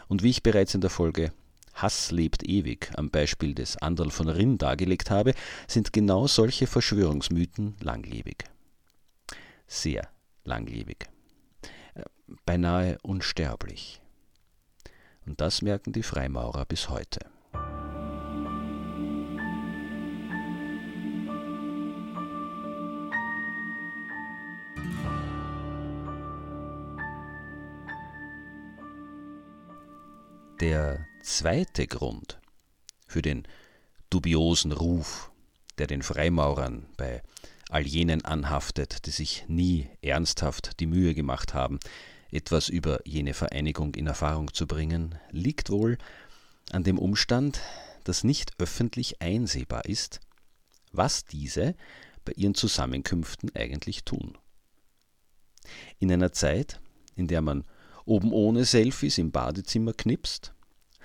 Und 0.09 0.23
wie 0.23 0.31
ich 0.31 0.43
bereits 0.43 0.75
in 0.75 0.81
der 0.81 0.91
Folge 0.91 1.33
Hass 1.75 2.11
lebt 2.11 2.43
ewig 2.43 2.91
am 2.97 3.11
Beispiel 3.11 3.55
des 3.55 3.77
Anderl 3.77 4.11
von 4.11 4.29
Rinn 4.29 4.59
dargelegt 4.59 5.11
habe, 5.11 5.35
sind 5.67 5.93
genau 5.93 6.27
solche 6.27 6.67
Verschwörungsmythen 6.67 7.77
langlebig. 7.81 8.45
Sehr 9.67 10.09
langlebig. 10.45 11.09
Beinahe 12.47 12.99
unsterblich. 13.03 14.01
Und 15.27 15.41
das 15.41 15.63
merken 15.63 15.93
die 15.93 16.03
Freimaurer 16.03 16.65
bis 16.65 16.89
heute. 16.89 17.21
Der 30.61 31.07
zweite 31.23 31.87
Grund 31.87 32.39
für 33.07 33.23
den 33.23 33.49
dubiosen 34.11 34.73
Ruf, 34.73 35.31
der 35.79 35.87
den 35.87 36.03
Freimaurern 36.03 36.87
bei 36.99 37.23
all 37.71 37.87
jenen 37.87 38.25
anhaftet, 38.25 39.07
die 39.07 39.11
sich 39.11 39.45
nie 39.49 39.89
ernsthaft 40.03 40.81
die 40.81 40.87
Mühe 40.87 41.15
gemacht 41.15 41.55
haben, 41.55 41.79
etwas 42.31 42.69
über 42.69 43.07
jene 43.07 43.35
Vereinigung 43.35 43.95
in 43.95 44.07
Erfahrung 44.07 44.53
zu 44.53 44.67
bringen, 44.67 45.17
liegt 45.31 45.71
wohl 45.71 45.99
an 46.71 46.85
dem 46.85 46.99
Umstand, 46.99 47.61
dass 48.05 48.25
nicht 48.25 48.53
öffentlich 48.59 49.21
einsehbar 49.23 49.85
ist, 49.85 50.21
was 50.93 51.25
diese 51.25 51.75
bei 52.25 52.33
ihren 52.37 52.55
Zusammenkünften 52.55 53.55
eigentlich 53.55 54.05
tun. 54.05 54.37
In 55.99 56.13
einer 56.13 56.33
Zeit, 56.33 56.81
in 57.15 57.27
der 57.27 57.43
man 57.43 57.65
oben 58.05 58.33
ohne 58.33 58.65
Selfies 58.65 59.19
im 59.19 59.31
Badezimmer 59.31 59.93
knipst, 59.93 60.55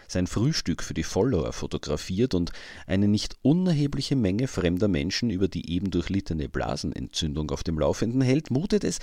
sein 0.07 0.27
Frühstück 0.27 0.83
für 0.83 0.93
die 0.93 1.03
Follower 1.03 1.51
fotografiert 1.53 2.33
und 2.33 2.51
eine 2.87 3.07
nicht 3.07 3.35
unerhebliche 3.41 4.15
Menge 4.15 4.47
fremder 4.47 4.87
Menschen 4.87 5.29
über 5.29 5.47
die 5.47 5.71
eben 5.71 5.91
durchlittene 5.91 6.49
Blasenentzündung 6.49 7.51
auf 7.51 7.63
dem 7.63 7.79
Laufenden 7.79 8.21
hält, 8.21 8.51
mutet 8.51 8.83
es 8.83 8.99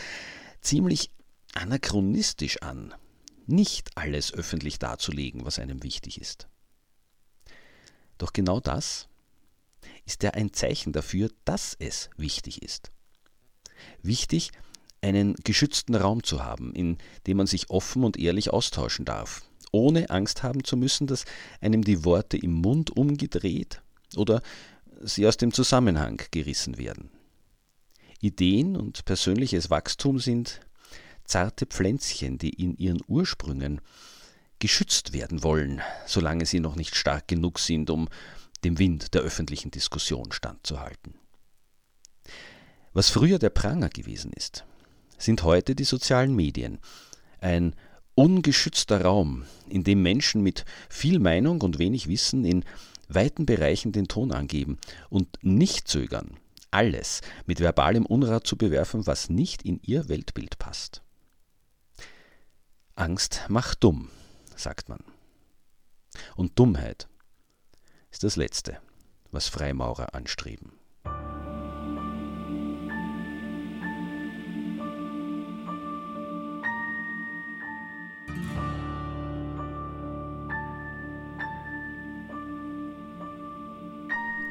ziemlich 0.61 1.11
anachronistisch 1.55 2.63
an, 2.63 2.95
nicht 3.47 3.91
alles 3.97 4.33
öffentlich 4.33 4.79
darzulegen, 4.79 5.45
was 5.45 5.59
einem 5.59 5.83
wichtig 5.83 6.21
ist. 6.21 6.49
Doch 8.19 8.33
genau 8.33 8.61
das 8.61 9.09
ist 10.07 10.23
ja 10.23 10.31
ein 10.31 10.53
Zeichen 10.53 10.93
dafür, 10.93 11.31
dass 11.45 11.77
es 11.79 12.11
wichtig 12.17 12.63
ist. 12.63 12.93
Wichtig, 14.03 14.53
einen 15.01 15.35
geschützten 15.35 15.97
Raum 15.97 16.23
zu 16.23 16.45
haben, 16.45 16.73
in 16.75 16.99
dem 17.27 17.39
man 17.39 17.47
sich 17.47 17.71
offen 17.71 18.05
und 18.05 18.17
ehrlich 18.17 18.51
austauschen 18.51 19.05
darf, 19.05 19.43
ohne 19.73 20.11
Angst 20.11 20.43
haben 20.43 20.65
zu 20.65 20.77
müssen, 20.77 21.07
dass 21.07 21.25
einem 21.61 21.83
die 21.83 22.05
Worte 22.05 22.37
im 22.37 22.53
Mund 22.53 22.91
umgedreht 22.91 23.83
oder 24.17 24.43
sie 25.01 25.27
aus 25.27 25.37
dem 25.37 25.53
Zusammenhang 25.53 26.23
gerissen 26.31 26.79
werden. 26.79 27.11
Ideen 28.21 28.77
und 28.77 29.05
persönliches 29.05 29.71
Wachstum 29.71 30.21
sind 30.21 30.61
zarte 31.25 31.67
Pflänzchen, 31.67 32.39
die 32.39 32.51
in 32.51 32.77
ihren 32.77 33.01
Ursprüngen 33.09 33.81
geschützt 34.59 35.13
werden 35.13 35.43
wollen, 35.43 35.81
solange 36.07 36.47
sie 36.47 36.61
noch 36.61 36.77
nicht 36.77 36.95
stark 36.95 37.27
genug 37.27 37.59
sind, 37.59 37.91
um 37.91 38.09
dem 38.63 38.79
Wind 38.79 39.15
der 39.15 39.23
öffentlichen 39.23 39.73
Diskussion 39.73 40.31
standzuhalten. 40.31 41.15
Was 42.93 43.09
früher 43.09 43.39
der 43.39 43.51
Pranger 43.51 43.89
gewesen 43.89 44.33
ist, 44.33 44.65
sind 45.19 45.43
heute 45.43 45.75
die 45.75 45.85
sozialen 45.85 46.37
Medien, 46.37 46.79
ein 47.41 47.75
ungeschützter 48.15 49.03
Raum, 49.03 49.45
in 49.69 49.85
dem 49.85 50.03
Menschen 50.03 50.43
mit 50.43 50.65
viel 50.89 51.19
Meinung 51.19 51.63
und 51.63 51.79
wenig 51.79 52.09
Wissen 52.09 52.45
in 52.45 52.65
weiten 53.09 53.47
Bereichen 53.47 53.93
den 53.93 54.09
Ton 54.09 54.33
angeben 54.33 54.79
und 55.11 55.39
nicht 55.43 55.89
zögern, 55.89 56.39
alles 56.71 57.21
mit 57.47 57.61
verbalem 57.61 58.07
Unrat 58.07 58.47
zu 58.47 58.57
bewerfen, 58.57 59.07
was 59.07 59.29
nicht 59.29 59.63
in 59.63 59.81
ihr 59.83 60.09
Weltbild 60.09 60.59
passt. 60.59 61.03
Angst 62.95 63.47
macht 63.49 63.83
dumm, 63.83 64.11
sagt 64.57 64.89
man. 64.89 65.01
Und 66.37 66.59
Dummheit 66.59 67.09
ist 68.11 68.23
das 68.23 68.37
Letzte, 68.37 68.79
was 69.31 69.49
Freimaurer 69.49 70.15
anstreben. 70.15 70.73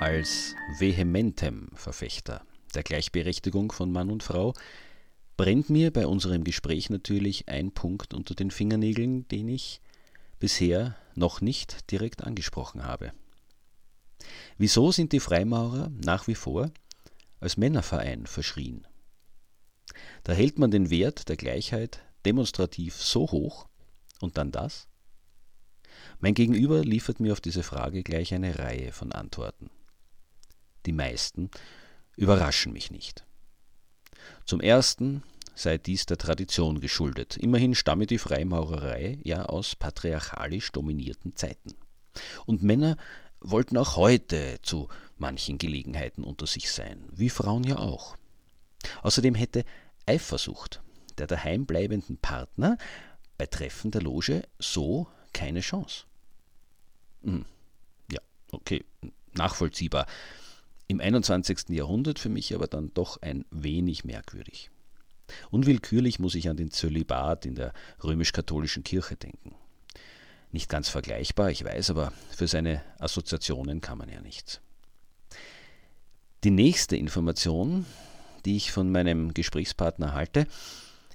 Als 0.02 0.56
vehementem 0.80 1.70
Verfechter 1.76 2.44
der 2.74 2.82
Gleichberechtigung 2.82 3.72
von 3.72 3.92
Mann 3.92 4.10
und 4.10 4.24
Frau 4.24 4.56
brennt 5.38 5.70
mir 5.70 5.94
bei 5.94 6.08
unserem 6.08 6.44
Gespräch 6.44 6.90
natürlich 6.90 7.48
ein 7.48 7.72
Punkt 7.72 8.16
unter 8.16 8.34
den 8.34 8.50
Fingernägeln, 8.50 9.28
den 9.28 9.48
ich 9.48 9.80
bisher 10.40 10.96
noch 11.14 11.40
nicht 11.40 11.92
direkt 11.92 12.24
angesprochen 12.24 12.84
habe. 12.84 13.14
Wieso 14.58 14.92
sind 14.92 15.12
die 15.12 15.20
Freimaurer 15.20 15.92
nach 16.04 16.26
wie 16.26 16.34
vor 16.34 16.72
als 17.40 17.58
Männerverein 17.58 18.26
verschrien? 18.26 18.88
Da 20.24 20.34
hält 20.34 20.58
man 20.58 20.72
den 20.72 20.90
Wert 20.90 21.30
der 21.30 21.38
Gleichheit 21.38 22.00
demonstrativ 22.26 22.96
so 22.96 23.30
hoch 23.30 23.68
und 24.20 24.40
dann 24.40 24.52
das? 24.52 24.88
Mein 26.20 26.34
Gegenüber 26.34 26.84
liefert 26.84 27.20
mir 27.20 27.34
auf 27.34 27.42
diese 27.42 27.62
Frage 27.62 28.02
gleich 28.02 28.34
eine 28.34 28.58
Reihe 28.58 28.94
von 28.94 29.12
Antworten 29.12 29.70
die 30.86 30.94
meisten, 30.94 31.50
überraschen 32.16 32.74
mich 32.74 32.92
nicht. 32.92 33.26
Zum 34.46 34.62
ersten 34.62 35.24
sei 35.56 35.78
dies 35.78 36.06
der 36.06 36.18
Tradition 36.18 36.80
geschuldet. 36.80 37.38
Immerhin 37.38 37.76
stamme 37.76 38.08
die 38.08 38.18
Freimaurerei 38.18 39.20
ja 39.24 39.46
aus 39.46 39.76
patriarchalisch 39.76 40.72
dominierten 40.72 41.36
Zeiten. 41.36 41.76
Und 42.46 42.64
Männer 42.64 42.98
wollten 43.40 43.78
auch 43.78 43.96
heute 43.96 44.60
zu 44.62 44.90
manchen 45.18 45.58
Gelegenheiten 45.58 46.24
unter 46.24 46.48
sich 46.48 46.72
sein, 46.72 47.04
wie 47.12 47.30
Frauen 47.30 47.64
ja 47.64 47.78
auch. 47.78 48.16
Außerdem 49.02 49.36
hätte 49.36 49.66
Eifersucht 50.06 50.82
der 51.18 51.28
daheimbleibenden 51.28 52.18
Partner 52.18 52.78
bei 53.38 53.46
Treffen 53.46 53.92
der 53.92 54.02
Loge 54.02 54.44
so 54.60 55.08
keine 55.34 55.62
Chance. 55.62 56.06
Hm. 57.24 57.46
Ja, 58.12 58.20
okay, 58.52 58.84
nachvollziehbar. 59.34 60.08
Im 60.92 61.00
21. 61.00 61.70
Jahrhundert 61.70 62.20
für 62.20 62.28
mich 62.28 62.54
aber 62.54 62.68
dann 62.68 62.94
doch 62.94 63.22
ein 63.22 63.46
wenig 63.50 64.04
merkwürdig. 64.04 64.72
Unwillkürlich 65.50 66.20
muss 66.20 66.36
ich 66.36 66.50
an 66.50 66.58
den 66.58 66.70
Zölibat 66.70 67.46
in 67.46 67.56
der 67.56 67.72
römisch-katholischen 68.04 68.84
Kirche 68.84 69.16
denken. 69.16 69.56
Nicht 70.52 70.68
ganz 70.68 70.90
vergleichbar, 70.90 71.50
ich 71.50 71.64
weiß, 71.64 71.92
aber 71.92 72.12
für 72.36 72.50
seine 72.50 72.82
Assoziationen 73.00 73.80
kann 73.80 74.00
man 74.00 74.10
ja 74.10 74.20
nichts. 74.20 74.60
Die 76.44 76.52
nächste 76.52 76.98
Information, 76.98 77.86
die 78.44 78.58
ich 78.58 78.74
von 78.74 78.92
meinem 78.92 79.34
Gesprächspartner 79.34 80.14
halte, 80.14 80.46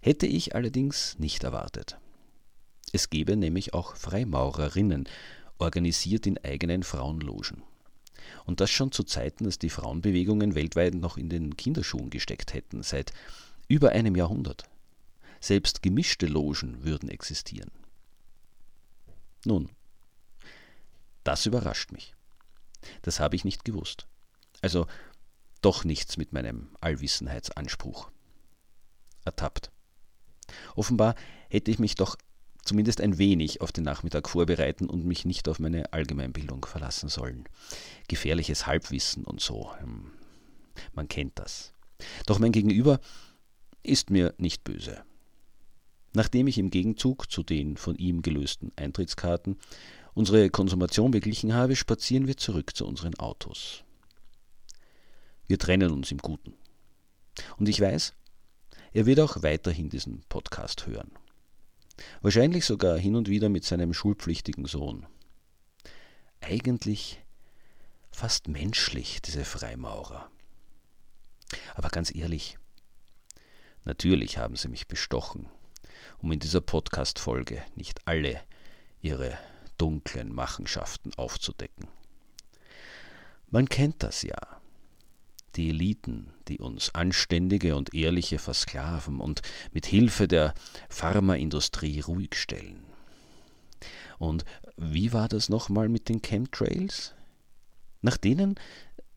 hätte 0.00 0.24
ich 0.24 0.54
allerdings 0.54 1.18
nicht 1.18 1.44
erwartet. 1.44 1.98
Es 2.94 3.10
gäbe 3.10 3.36
nämlich 3.36 3.74
auch 3.74 3.94
Freimaurerinnen, 3.94 5.06
organisiert 5.58 6.26
in 6.26 6.42
eigenen 6.42 6.82
Frauenlogen. 6.82 7.62
Und 8.44 8.60
das 8.60 8.70
schon 8.70 8.92
zu 8.92 9.02
Zeiten, 9.02 9.44
dass 9.44 9.58
die 9.58 9.70
Frauenbewegungen 9.70 10.54
weltweit 10.54 10.94
noch 10.94 11.16
in 11.16 11.28
den 11.28 11.56
Kinderschuhen 11.56 12.10
gesteckt 12.10 12.54
hätten, 12.54 12.82
seit 12.82 13.12
über 13.68 13.90
einem 13.90 14.16
Jahrhundert. 14.16 14.64
Selbst 15.40 15.82
gemischte 15.82 16.26
Logen 16.26 16.84
würden 16.84 17.08
existieren. 17.08 17.70
Nun, 19.44 19.70
das 21.24 21.46
überrascht 21.46 21.92
mich. 21.92 22.14
Das 23.02 23.20
habe 23.20 23.36
ich 23.36 23.44
nicht 23.44 23.64
gewusst. 23.64 24.06
Also 24.62 24.86
doch 25.60 25.84
nichts 25.84 26.16
mit 26.16 26.32
meinem 26.32 26.70
Allwissenheitsanspruch. 26.80 28.10
Ertappt. 29.24 29.70
Offenbar 30.76 31.16
hätte 31.48 31.70
ich 31.70 31.78
mich 31.78 31.96
doch 31.96 32.16
zumindest 32.66 33.00
ein 33.00 33.18
wenig 33.18 33.60
auf 33.60 33.72
den 33.72 33.84
Nachmittag 33.84 34.28
vorbereiten 34.28 34.88
und 34.88 35.04
mich 35.04 35.24
nicht 35.24 35.48
auf 35.48 35.58
meine 35.58 35.92
Allgemeinbildung 35.92 36.64
verlassen 36.64 37.08
sollen. 37.08 37.44
Gefährliches 38.08 38.66
Halbwissen 38.66 39.24
und 39.24 39.40
so. 39.40 39.70
Ähm, 39.80 40.12
man 40.94 41.08
kennt 41.08 41.38
das. 41.38 41.72
Doch 42.26 42.38
mein 42.38 42.52
Gegenüber 42.52 43.00
ist 43.82 44.10
mir 44.10 44.34
nicht 44.38 44.64
böse. 44.64 45.02
Nachdem 46.12 46.46
ich 46.46 46.58
im 46.58 46.70
Gegenzug 46.70 47.30
zu 47.30 47.42
den 47.42 47.76
von 47.76 47.96
ihm 47.96 48.22
gelösten 48.22 48.72
Eintrittskarten 48.76 49.58
unsere 50.14 50.48
Konsumation 50.50 51.10
beglichen 51.10 51.52
habe, 51.54 51.76
spazieren 51.76 52.26
wir 52.26 52.36
zurück 52.36 52.74
zu 52.74 52.86
unseren 52.86 53.14
Autos. 53.16 53.84
Wir 55.46 55.58
trennen 55.58 55.92
uns 55.92 56.10
im 56.10 56.18
Guten. 56.18 56.54
Und 57.58 57.68
ich 57.68 57.80
weiß, 57.80 58.14
er 58.92 59.06
wird 59.06 59.20
auch 59.20 59.42
weiterhin 59.42 59.90
diesen 59.90 60.22
Podcast 60.28 60.86
hören. 60.86 61.10
Wahrscheinlich 62.20 62.64
sogar 62.64 62.98
hin 62.98 63.16
und 63.16 63.28
wieder 63.28 63.48
mit 63.48 63.64
seinem 63.64 63.94
schulpflichtigen 63.94 64.66
Sohn. 64.66 65.06
Eigentlich 66.40 67.22
fast 68.10 68.48
menschlich, 68.48 69.20
diese 69.22 69.44
Freimaurer. 69.44 70.30
Aber 71.74 71.88
ganz 71.88 72.14
ehrlich, 72.14 72.58
natürlich 73.84 74.38
haben 74.38 74.56
sie 74.56 74.68
mich 74.68 74.88
bestochen, 74.88 75.48
um 76.18 76.32
in 76.32 76.40
dieser 76.40 76.60
Podcast-Folge 76.60 77.62
nicht 77.74 78.06
alle 78.06 78.40
ihre 79.00 79.38
dunklen 79.78 80.34
Machenschaften 80.34 81.12
aufzudecken. 81.14 81.88
Man 83.48 83.68
kennt 83.68 84.02
das 84.02 84.22
ja. 84.22 84.60
Die 85.56 85.70
Eliten, 85.70 86.32
die 86.48 86.58
uns 86.58 86.94
Anständige 86.94 87.76
und 87.76 87.94
Ehrliche 87.94 88.38
versklaven 88.38 89.20
und 89.20 89.42
mit 89.72 89.86
Hilfe 89.86 90.28
der 90.28 90.54
Pharmaindustrie 90.90 92.00
ruhig 92.00 92.34
stellen. 92.34 92.84
Und 94.18 94.44
wie 94.76 95.12
war 95.12 95.28
das 95.28 95.48
nochmal 95.48 95.88
mit 95.88 96.08
den 96.08 96.22
Chemtrails? 96.22 97.14
Nach 98.02 98.16
denen 98.16 98.56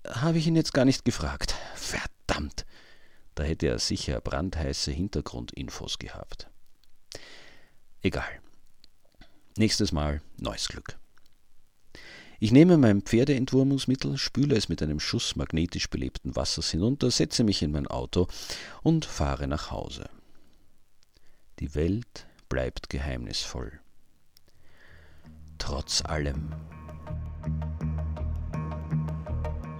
habe 0.08 0.38
ich 0.38 0.48
ihn 0.48 0.56
jetzt 0.56 0.74
gar 0.74 0.86
nicht 0.86 1.06
gefragt. 1.06 1.56
Verdammt! 1.76 2.66
Da 3.36 3.44
hätte 3.44 3.68
er 3.68 3.80
sicher 3.80 4.20
brandheiße 4.20 4.92
Hintergrundinfos 4.92 6.00
gehabt. 6.00 6.50
Egal. 8.02 8.42
Nächstes 9.58 9.92
Mal 9.92 10.22
neues 10.38 10.68
Glück. 10.68 10.98
Ich 12.42 12.54
nehme 12.54 12.78
mein 12.78 13.02
Pferdeentwurmungsmittel, 13.02 14.18
spüle 14.18 14.56
es 14.56 14.70
mit 14.70 14.82
einem 14.82 15.02
Schuss 15.02 15.36
magnetisch 15.36 15.90
belebten 15.90 16.38
Wassers 16.38 16.72
hinunter, 16.72 17.12
setze 17.12 17.44
mich 17.44 17.62
in 17.62 17.72
mein 17.72 17.86
Auto 17.86 18.28
und 18.82 19.04
fahre 19.04 19.48
nach 19.48 19.72
Hause. 19.72 20.10
Die 21.60 21.76
Welt 21.76 22.28
bleibt 22.48 22.90
geheimnisvoll. 22.90 23.82
Trotz 25.58 26.02
allem. 26.06 26.54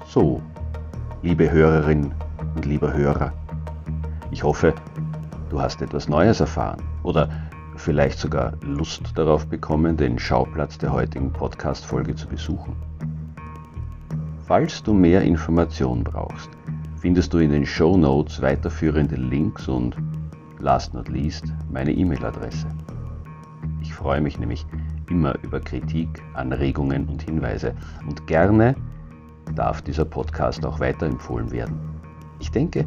So, 0.06 0.44
liebe 1.22 1.50
Hörerin 1.50 2.14
und 2.56 2.66
lieber 2.66 2.92
Hörer, 2.92 3.32
ich 4.32 4.44
hoffe, 4.44 4.76
du 5.50 5.62
hast 5.62 5.82
etwas 5.82 6.10
Neues 6.10 6.42
erfahren 6.42 6.84
oder 7.04 7.49
vielleicht 7.80 8.20
sogar 8.20 8.54
Lust 8.62 9.18
darauf 9.18 9.48
bekommen, 9.48 9.96
den 9.96 10.20
Schauplatz 10.20 10.78
der 10.78 10.92
heutigen 10.92 11.32
Podcast-Folge 11.32 12.14
zu 12.14 12.28
besuchen. 12.28 12.76
Falls 14.46 14.84
du 14.84 14.94
mehr 14.94 15.22
Informationen 15.22 16.04
brauchst, 16.04 16.50
findest 17.00 17.34
du 17.34 17.38
in 17.38 17.52
den 17.52 17.66
Show 17.66 17.96
Notes 17.96 18.42
weiterführende 18.42 19.16
Links 19.16 19.68
und, 19.68 19.96
last 20.60 20.94
not 20.94 21.08
least, 21.08 21.46
meine 21.72 21.94
E-Mail-Adresse. 21.94 22.68
Ich 23.82 23.94
freue 23.94 24.20
mich 24.20 24.38
nämlich 24.38 24.66
immer 25.10 25.34
über 25.44 25.60
Kritik, 25.60 26.22
Anregungen 26.34 27.08
und 27.08 27.22
Hinweise 27.22 27.74
und 28.08 28.28
gerne 28.28 28.76
darf 29.56 29.82
dieser 29.82 30.06
Podcast 30.06 30.66
auch 30.66 30.80
weiterempfohlen 30.80 31.52
werden. 31.52 31.80
Ich 32.40 32.52
denke, 32.52 32.86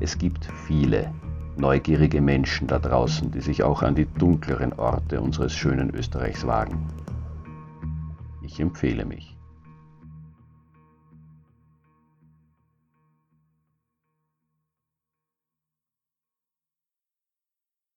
es 0.00 0.18
gibt 0.18 0.44
viele 0.66 1.12
neugierige 1.56 2.20
Menschen 2.20 2.66
da 2.66 2.78
draußen, 2.78 3.30
die 3.30 3.40
sich 3.40 3.62
auch 3.62 3.82
an 3.82 3.94
die 3.94 4.06
dunkleren 4.06 4.72
Orte 4.74 5.20
unseres 5.20 5.52
schönen 5.52 5.94
Österreichs 5.94 6.46
wagen. 6.46 6.88
Ich 8.42 8.60
empfehle 8.60 9.04
mich. 9.04 9.31